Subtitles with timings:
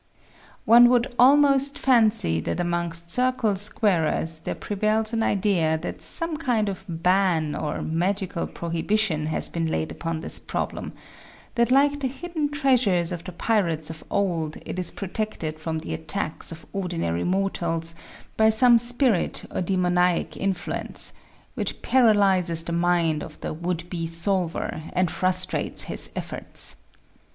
[0.65, 6.69] One would almost fancy that amongst circle squarers there prevails an idea that some kind
[6.69, 10.93] of ban or magical prohibition has been laid upon this problem;
[11.53, 14.79] that like the SQUARING THE CIRCLE 2/ hidden treasures of the pirates of old it
[14.79, 17.93] is protected from the attacks of ordinary mortals
[18.37, 21.13] by some spirit or demoniac influence,
[21.53, 26.77] which paralyses the mind of the would be solver and frustrates his efforts.